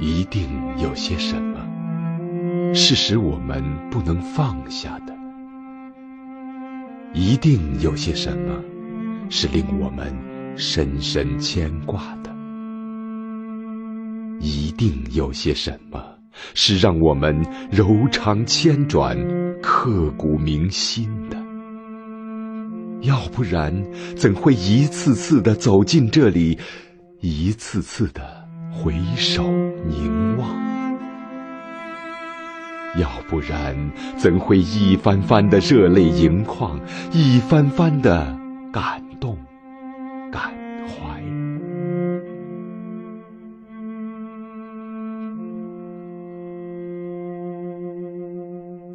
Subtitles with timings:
[0.00, 5.14] 一定有些什么是使我们不能放下的，
[7.12, 8.60] 一定有些什么
[9.30, 10.12] 是令我们
[10.56, 12.34] 深深牵挂的，
[14.40, 16.02] 一定有些什么
[16.54, 17.40] 是让我们
[17.70, 19.16] 柔肠千转、
[19.62, 21.36] 刻骨铭心的。
[23.02, 23.72] 要不然，
[24.16, 26.58] 怎会一次次的走进这里，
[27.20, 29.44] 一次次的回首？
[29.86, 30.48] 凝望？
[33.00, 33.74] 要不然，
[34.16, 36.78] 怎会一番番的热泪盈眶，
[37.12, 38.38] 一番番的
[38.72, 39.36] 感动
[40.30, 40.52] 感
[40.86, 41.20] 怀？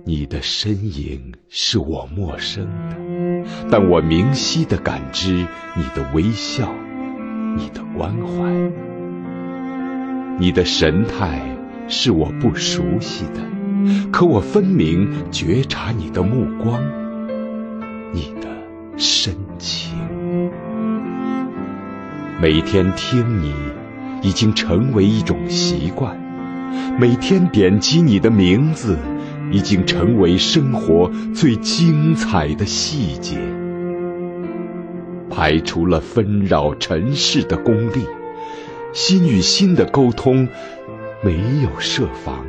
[0.06, 2.96] 你的身影是我陌生的，
[3.70, 5.46] 但我明晰的感知
[5.76, 6.74] 你的微笑，
[7.58, 8.89] 你的关怀。
[10.40, 11.42] 你的神态
[11.90, 13.42] 是我不熟悉的，
[14.10, 16.82] 可我分明觉察你的目光，
[18.14, 18.48] 你的
[18.96, 20.00] 深情。
[22.42, 23.54] 每天听你，
[24.22, 26.16] 已经成为一种习惯；
[26.98, 28.98] 每天点击你的名字。
[29.52, 33.36] 已经成为生活最精彩的细节，
[35.28, 38.06] 排除了纷扰尘世的功利，
[38.92, 40.48] 心与心的沟通
[41.22, 42.46] 没有设防，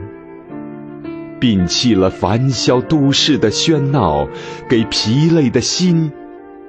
[1.39, 4.27] 摒弃了烦嚣都市的喧闹，
[4.69, 6.11] 给疲累的心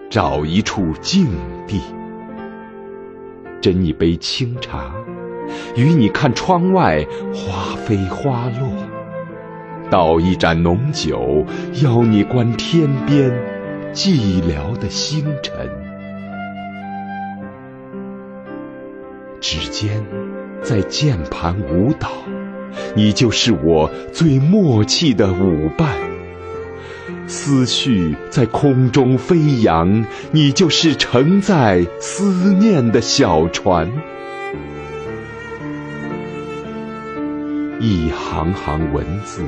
[0.09, 1.27] 找一处静
[1.67, 1.79] 地，
[3.61, 4.91] 斟一杯清茶，
[5.75, 8.69] 与你看窗外花飞花落。
[9.89, 11.45] 倒一盏浓酒，
[11.83, 13.31] 邀你观天边
[13.93, 15.80] 寂寥的星辰。
[19.41, 20.05] 指尖
[20.61, 22.09] 在键盘舞蹈，
[22.95, 25.89] 你就是我最默契的舞伴。
[27.25, 33.91] 思绪在空中飞扬，你就是承载思念的小船。
[37.79, 39.43] 一行行文字。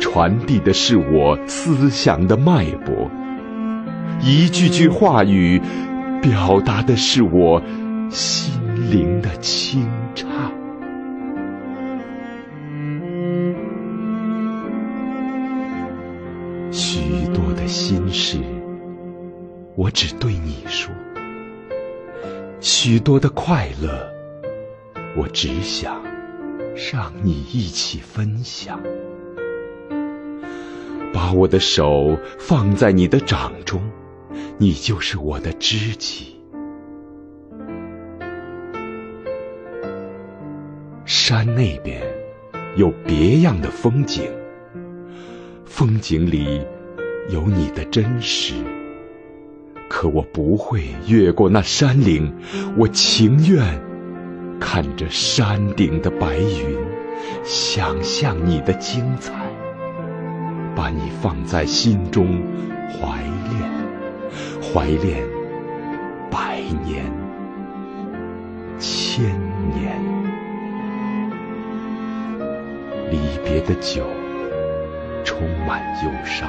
[0.00, 3.10] 传递的是我思想的脉搏，
[4.22, 5.60] 一句句话语
[6.22, 7.60] 表达的是我
[8.08, 8.54] 心
[8.90, 10.50] 灵的清唱。
[16.72, 18.38] 许多的心事，
[19.74, 20.90] 我只对你说；
[22.60, 24.10] 许多的快乐，
[25.18, 26.02] 我只想
[26.90, 28.80] 让你一起分享。
[31.12, 33.82] 把我的手放在你的掌中，
[34.56, 36.37] 你就是我的知己。
[41.28, 42.00] 山那边
[42.74, 44.24] 有别样的风景，
[45.66, 46.66] 风景里
[47.28, 48.54] 有你的真实。
[49.90, 52.34] 可我不会越过那山岭，
[52.78, 53.62] 我情愿
[54.58, 56.78] 看着山顶的白云，
[57.44, 59.34] 想象你的精彩。
[60.74, 62.40] 把你放在心中，
[62.88, 63.70] 怀恋，
[64.62, 65.22] 怀恋
[66.30, 67.04] 百年、
[68.78, 69.26] 千
[69.74, 70.17] 年。
[73.10, 74.06] 离别的酒
[75.24, 76.48] 充满忧伤，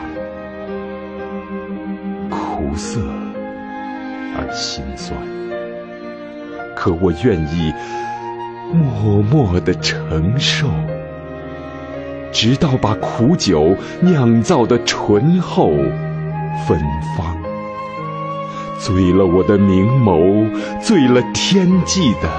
[2.30, 3.00] 苦涩
[4.38, 5.18] 而心酸。
[6.76, 7.74] 可我愿意
[8.74, 10.68] 默默的承受。
[12.32, 15.72] 直到把苦酒酿造的醇厚
[16.68, 16.80] 芬
[17.18, 17.36] 芳，
[18.80, 20.48] 醉了我的明眸，
[20.80, 22.30] 醉了天际的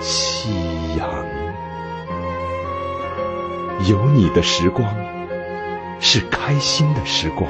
[0.00, 0.48] 夕
[3.88, 4.94] 有你的时光
[6.00, 7.48] 是开心的时光，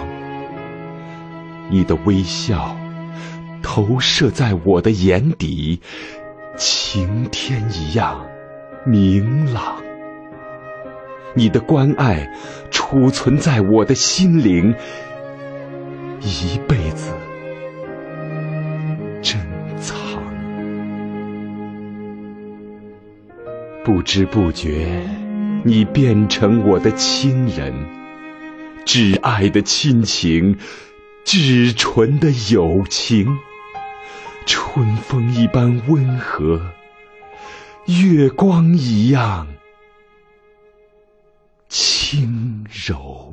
[1.69, 2.77] 你的微笑
[3.63, 5.81] 投射在我的眼底，
[6.57, 8.27] 晴天一样
[8.85, 9.77] 明朗。
[11.35, 12.29] 你的关爱
[12.71, 14.75] 储存在我的心灵，
[16.21, 17.13] 一辈子
[19.23, 19.41] 珍
[19.79, 19.97] 藏。
[23.85, 25.03] 不知不觉，
[25.63, 27.75] 你变成我的亲人，
[28.87, 30.59] 挚爱的亲情，
[31.25, 33.39] 至纯的友情，
[34.47, 36.73] 春风一般温和，
[37.87, 39.47] 月光一样。
[41.69, 43.30] 轻柔。